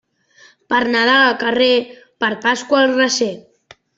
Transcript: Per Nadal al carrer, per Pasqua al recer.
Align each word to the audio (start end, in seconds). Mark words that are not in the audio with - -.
Per 0.73 0.79
Nadal 0.95 1.25
al 1.25 1.35
carrer, 1.43 1.69
per 2.25 2.31
Pasqua 2.47 2.83
al 2.87 2.97
recer. 2.99 3.31